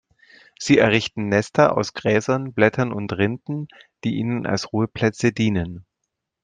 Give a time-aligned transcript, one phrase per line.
[0.57, 3.67] Sie errichten Nester aus Gräsern, Blättern und Rinden,
[4.03, 5.85] die ihnen als Ruheplätze dienen.